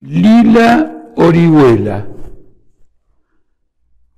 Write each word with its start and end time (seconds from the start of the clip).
Lila 0.00 1.12
Orihuela. 1.16 2.06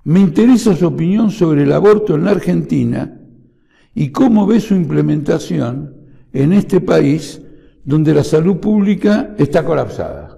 Me 0.03 0.19
interesa 0.19 0.75
su 0.75 0.87
opinión 0.87 1.31
sobre 1.31 1.63
el 1.63 1.71
aborto 1.71 2.15
en 2.15 2.25
la 2.25 2.31
Argentina 2.31 3.17
y 3.93 4.11
cómo 4.11 4.45
ve 4.45 4.59
su 4.59 4.75
implementación 4.75 5.95
en 6.33 6.53
este 6.53 6.81
país 6.81 7.41
donde 7.83 8.13
la 8.13 8.23
salud 8.23 8.57
pública 8.57 9.35
está 9.37 9.63
colapsada. 9.63 10.37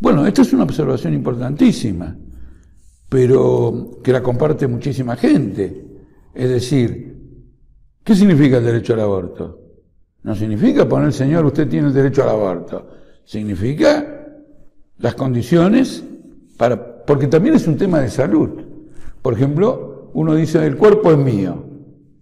Bueno, 0.00 0.26
esta 0.26 0.42
es 0.42 0.52
una 0.52 0.64
observación 0.64 1.14
importantísima, 1.14 2.16
pero 3.08 4.00
que 4.02 4.12
la 4.12 4.22
comparte 4.22 4.66
muchísima 4.66 5.14
gente. 5.14 5.86
Es 6.34 6.48
decir, 6.48 7.16
¿qué 8.02 8.14
significa 8.14 8.58
el 8.58 8.64
derecho 8.64 8.94
al 8.94 9.00
aborto? 9.00 9.58
No 10.22 10.34
significa 10.34 10.88
poner, 10.88 11.12
señor, 11.12 11.44
usted 11.44 11.68
tiene 11.68 11.88
el 11.88 11.94
derecho 11.94 12.22
al 12.22 12.30
aborto 12.30 13.00
significa 13.30 14.26
las 14.98 15.14
condiciones 15.14 16.02
para, 16.56 17.04
porque 17.04 17.28
también 17.28 17.54
es 17.54 17.68
un 17.68 17.76
tema 17.76 18.00
de 18.00 18.10
salud. 18.10 18.50
Por 19.22 19.34
ejemplo, 19.34 20.10
uno 20.14 20.34
dice, 20.34 20.66
el 20.66 20.76
cuerpo 20.76 21.12
es 21.12 21.18
mío, 21.18 21.64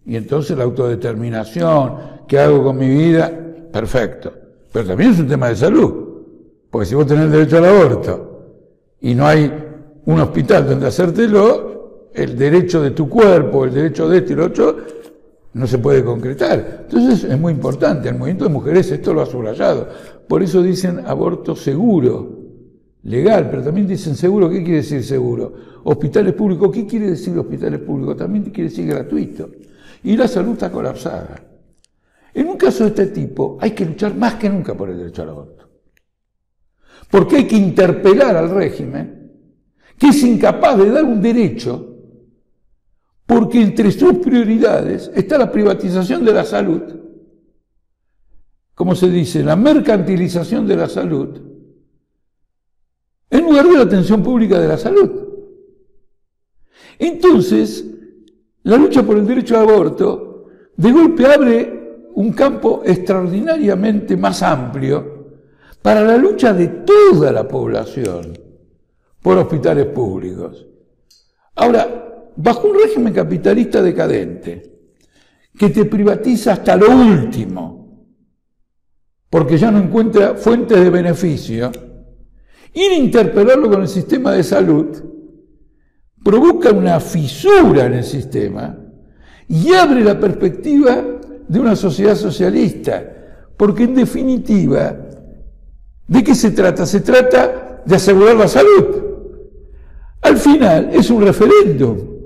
y 0.04 0.16
entonces 0.16 0.58
la 0.58 0.64
autodeterminación, 0.64 1.94
¿qué 2.28 2.38
hago 2.38 2.62
con 2.62 2.76
mi 2.76 2.88
vida? 2.88 3.32
Perfecto. 3.72 4.34
Pero 4.70 4.88
también 4.88 5.12
es 5.12 5.18
un 5.18 5.28
tema 5.28 5.48
de 5.48 5.56
salud, 5.56 5.92
porque 6.70 6.84
si 6.84 6.94
vos 6.94 7.06
tenés 7.06 7.30
derecho 7.30 7.56
al 7.56 7.64
aborto 7.64 8.58
y 9.00 9.14
no 9.14 9.26
hay 9.26 9.50
un 10.04 10.20
hospital 10.20 10.68
donde 10.68 10.88
hacértelo, 10.88 12.10
el 12.12 12.36
derecho 12.36 12.82
de 12.82 12.90
tu 12.90 13.08
cuerpo, 13.08 13.64
el 13.64 13.72
derecho 13.72 14.10
de 14.10 14.18
este 14.18 14.34
y 14.34 14.36
lo 14.36 14.44
otro, 14.44 14.76
no 15.54 15.66
se 15.66 15.78
puede 15.78 16.04
concretar. 16.04 16.84
Entonces 16.84 17.24
es 17.24 17.38
muy 17.38 17.52
importante, 17.52 18.08
el 18.08 18.16
movimiento 18.16 18.44
de 18.44 18.50
mujeres 18.50 18.90
esto 18.90 19.14
lo 19.14 19.22
ha 19.22 19.26
subrayado. 19.26 19.88
Por 20.28 20.42
eso 20.42 20.62
dicen 20.62 21.06
aborto 21.06 21.56
seguro, 21.56 22.38
legal, 23.02 23.48
pero 23.50 23.62
también 23.62 23.86
dicen 23.86 24.14
seguro, 24.14 24.50
¿qué 24.50 24.62
quiere 24.62 24.78
decir 24.78 25.02
seguro? 25.02 25.54
Hospitales 25.84 26.34
públicos, 26.34 26.70
¿qué 26.72 26.86
quiere 26.86 27.10
decir 27.10 27.36
hospitales 27.38 27.80
públicos? 27.80 28.16
También 28.16 28.44
quiere 28.44 28.68
decir 28.68 28.86
gratuito. 28.86 29.48
Y 30.04 30.16
la 30.16 30.28
salud 30.28 30.52
está 30.52 30.70
colapsada. 30.70 31.42
En 32.34 32.46
un 32.46 32.56
caso 32.56 32.84
de 32.84 32.90
este 32.90 33.06
tipo 33.06 33.58
hay 33.60 33.70
que 33.72 33.84
luchar 33.84 34.14
más 34.14 34.34
que 34.34 34.48
nunca 34.48 34.74
por 34.74 34.90
el 34.90 34.98
derecho 34.98 35.22
al 35.22 35.30
aborto. 35.30 35.68
Porque 37.10 37.36
hay 37.36 37.46
que 37.46 37.56
interpelar 37.56 38.36
al 38.36 38.50
régimen 38.50 39.32
que 39.98 40.08
es 40.08 40.22
incapaz 40.22 40.78
de 40.78 40.90
dar 40.90 41.04
un 41.04 41.20
derecho 41.20 41.97
porque 43.38 43.62
entre 43.62 43.92
sus 43.92 44.14
prioridades 44.14 45.12
está 45.14 45.38
la 45.38 45.52
privatización 45.52 46.24
de 46.24 46.32
la 46.32 46.44
salud, 46.44 46.82
como 48.74 48.96
se 48.96 49.08
dice, 49.08 49.44
la 49.44 49.54
mercantilización 49.54 50.66
de 50.66 50.74
la 50.74 50.88
salud, 50.88 51.40
en 53.30 53.40
lugar 53.44 53.68
de 53.68 53.74
la 53.74 53.82
atención 53.82 54.24
pública 54.24 54.58
de 54.58 54.66
la 54.66 54.76
salud. 54.76 55.08
Entonces, 56.98 57.84
la 58.64 58.76
lucha 58.76 59.04
por 59.04 59.16
el 59.16 59.24
derecho 59.24 59.56
al 59.56 59.68
aborto 59.68 60.46
de 60.76 60.90
golpe 60.90 61.24
abre 61.24 62.08
un 62.14 62.32
campo 62.32 62.82
extraordinariamente 62.84 64.16
más 64.16 64.42
amplio 64.42 65.28
para 65.80 66.00
la 66.00 66.16
lucha 66.16 66.52
de 66.52 66.66
toda 66.66 67.30
la 67.30 67.46
población 67.46 68.36
por 69.22 69.38
hospitales 69.38 69.86
públicos. 69.86 70.66
Ahora, 71.54 72.07
bajo 72.40 72.68
un 72.68 72.78
régimen 72.78 73.12
capitalista 73.12 73.82
decadente, 73.82 74.62
que 75.58 75.70
te 75.70 75.84
privatiza 75.86 76.52
hasta 76.52 76.76
lo 76.76 76.88
último, 76.88 78.06
porque 79.28 79.58
ya 79.58 79.72
no 79.72 79.78
encuentra 79.78 80.36
fuentes 80.36 80.78
de 80.78 80.88
beneficio, 80.88 81.72
ir 82.74 82.92
a 82.92 82.94
interpelarlo 82.94 83.68
con 83.68 83.82
el 83.82 83.88
sistema 83.88 84.32
de 84.32 84.44
salud 84.44 84.86
provoca 86.22 86.70
una 86.70 87.00
fisura 87.00 87.86
en 87.86 87.94
el 87.94 88.04
sistema 88.04 88.76
y 89.48 89.72
abre 89.72 90.04
la 90.04 90.20
perspectiva 90.20 91.04
de 91.48 91.58
una 91.58 91.74
sociedad 91.74 92.14
socialista, 92.14 93.02
porque 93.56 93.82
en 93.82 93.96
definitiva, 93.96 94.96
¿de 96.06 96.22
qué 96.22 96.36
se 96.36 96.52
trata? 96.52 96.86
Se 96.86 97.00
trata 97.00 97.82
de 97.84 97.96
asegurar 97.96 98.36
la 98.36 98.46
salud. 98.46 98.86
Al 100.20 100.36
final 100.36 100.90
es 100.92 101.10
un 101.10 101.22
referéndum. 101.22 102.17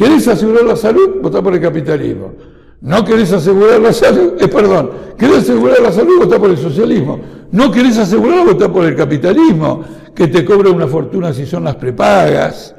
¿Querés 0.00 0.26
asegurar 0.28 0.64
la 0.64 0.76
salud? 0.76 1.20
Votá 1.20 1.42
por 1.42 1.52
el 1.52 1.60
capitalismo. 1.60 2.32
No 2.80 3.04
querés 3.04 3.34
asegurar 3.34 3.78
la 3.80 3.92
salud, 3.92 4.32
eh, 4.40 4.48
perdón, 4.48 4.92
querés 5.18 5.40
asegurar 5.40 5.78
la 5.82 5.92
salud, 5.92 6.20
votá 6.20 6.38
por 6.38 6.48
el 6.48 6.56
socialismo. 6.56 7.20
No 7.52 7.70
querés 7.70 7.98
asegurar, 7.98 8.46
votá 8.46 8.72
por 8.72 8.86
el 8.86 8.96
capitalismo, 8.96 9.84
que 10.14 10.28
te 10.28 10.42
cobra 10.42 10.70
una 10.70 10.86
fortuna 10.86 11.34
si 11.34 11.44
son 11.44 11.64
las 11.64 11.76
prepagas, 11.76 12.74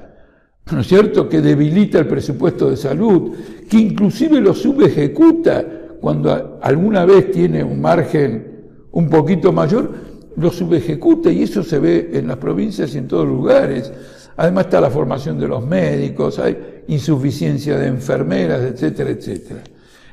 ¿no 0.71 0.81
es 0.81 0.87
cierto? 0.87 1.29
Que 1.29 1.41
debilita 1.41 1.99
el 1.99 2.07
presupuesto 2.07 2.71
de 2.71 2.75
salud, 2.77 3.33
que 3.69 3.77
inclusive 3.77 4.41
lo 4.41 4.55
subejecuta 4.55 5.63
cuando 6.01 6.57
alguna 6.59 7.05
vez 7.05 7.29
tiene 7.29 7.63
un 7.63 7.79
margen 7.79 8.63
un 8.93 9.07
poquito 9.11 9.51
mayor, 9.51 9.91
lo 10.37 10.49
subejecuta 10.49 11.31
y 11.31 11.43
eso 11.43 11.61
se 11.61 11.77
ve 11.77 12.09
en 12.13 12.27
las 12.27 12.37
provincias 12.37 12.95
y 12.95 12.97
en 12.97 13.07
todos 13.07 13.27
lugares. 13.27 13.93
Además 14.37 14.65
está 14.65 14.81
la 14.81 14.89
formación 14.89 15.39
de 15.39 15.47
los 15.47 15.63
médicos, 15.63 16.39
hay 16.39 16.80
insuficiencia 16.91 17.77
de 17.77 17.87
enfermeras, 17.87 18.61
etcétera, 18.63 19.11
etcétera. 19.11 19.63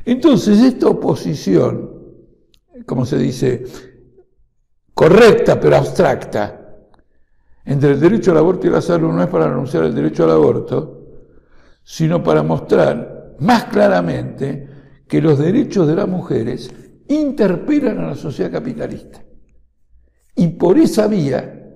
Entonces, 0.04 0.60
esta 0.60 0.86
oposición, 0.86 1.90
como 2.86 3.04
se 3.04 3.18
dice, 3.18 3.64
correcta 4.94 5.58
pero 5.58 5.76
abstracta, 5.76 6.54
entre 7.64 7.90
el 7.90 8.00
derecho 8.00 8.30
al 8.30 8.38
aborto 8.38 8.68
y 8.68 8.70
la 8.70 8.80
salud 8.80 9.12
no 9.12 9.22
es 9.22 9.28
para 9.28 9.46
anunciar 9.46 9.84
el 9.84 9.94
derecho 9.94 10.22
al 10.22 10.30
aborto, 10.30 11.06
sino 11.82 12.22
para 12.22 12.44
mostrar 12.44 13.34
más 13.40 13.64
claramente 13.64 14.68
que 15.08 15.20
los 15.20 15.38
derechos 15.38 15.86
de 15.88 15.96
las 15.96 16.08
mujeres 16.08 16.70
interpelan 17.08 17.98
a 17.98 18.08
la 18.10 18.14
sociedad 18.14 18.52
capitalista. 18.52 19.20
Y 20.36 20.46
por 20.48 20.78
esa 20.78 21.08
vía 21.08 21.74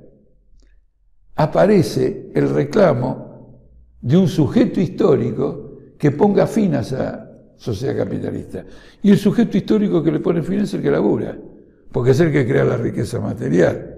aparece 1.34 2.30
el 2.34 2.50
reclamo 2.50 3.31
de 4.02 4.16
un 4.16 4.28
sujeto 4.28 4.80
histórico 4.80 5.78
que 5.96 6.10
ponga 6.10 6.46
fin 6.46 6.74
a 6.74 6.80
esa 6.80 7.30
sociedad 7.56 7.96
capitalista. 7.96 8.64
Y 9.02 9.10
el 9.10 9.18
sujeto 9.18 9.56
histórico 9.56 10.02
que 10.02 10.10
le 10.10 10.18
pone 10.18 10.42
fin 10.42 10.60
es 10.60 10.74
el 10.74 10.82
que 10.82 10.90
labura, 10.90 11.38
porque 11.92 12.10
es 12.10 12.20
el 12.20 12.32
que 12.32 12.46
crea 12.46 12.64
la 12.64 12.76
riqueza 12.76 13.20
material. 13.20 13.94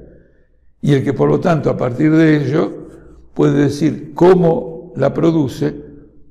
Y 0.82 0.92
el 0.92 1.02
que 1.02 1.14
por 1.14 1.30
lo 1.30 1.40
tanto 1.40 1.70
a 1.70 1.76
partir 1.76 2.12
de 2.12 2.36
ello 2.36 2.88
puede 3.32 3.64
decir 3.64 4.12
cómo 4.14 4.92
la 4.96 5.14
produce, 5.14 5.74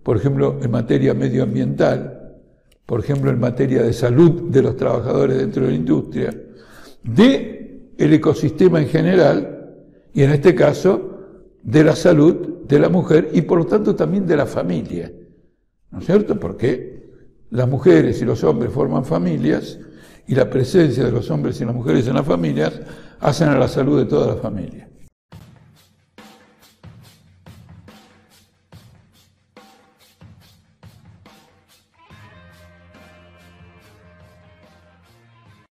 por 0.04 0.18
ejemplo, 0.18 0.60
en 0.62 0.70
materia 0.70 1.16
medioambiental, 1.16 2.36
por 2.86 3.00
ejemplo, 3.00 3.32
en 3.32 3.40
materia 3.40 3.82
de 3.82 3.94
salud 3.94 4.52
de 4.52 4.62
los 4.62 4.78
trabajadores 4.78 5.38
dentro 5.38 5.64
de 5.64 5.72
la 5.72 5.76
industria, 5.76 6.42
de 7.04 7.94
el 7.98 8.14
ecosistema 8.14 8.80
en 8.80 8.88
general, 8.88 9.72
y 10.14 10.22
en 10.22 10.32
este 10.32 10.54
caso 10.54 11.18
de 11.64 11.84
la 11.84 11.96
salud 11.96 12.53
de 12.68 12.80
la 12.80 12.90
mujer 12.90 13.30
y 13.34 13.42
por 13.42 13.58
lo 13.60 13.66
tanto 13.66 13.96
también 13.96 14.26
de 14.26 14.38
la 14.38 14.46
familia. 14.46 15.12
¿No 15.92 16.00
es 16.00 16.06
cierto? 16.06 16.40
Porque 16.40 17.12
las 17.50 17.68
mujeres 17.68 18.22
y 18.22 18.26
los 18.26 18.44
hombres 18.44 18.72
forman 18.72 19.06
familias 19.06 19.80
y 20.28 20.36
la 20.36 20.50
presencia 20.50 21.04
de 21.04 21.12
los 21.12 21.30
hombres 21.30 21.60
y 21.62 21.66
las 21.66 21.76
mujeres 21.76 22.08
en 22.08 22.16
las 22.16 22.26
familias 22.26 22.80
hacen 23.20 23.50
a 23.50 23.58
la 23.58 23.68
salud 23.68 24.00
de 24.00 24.06
toda 24.06 24.36
la 24.36 24.42
familia. 24.42 24.90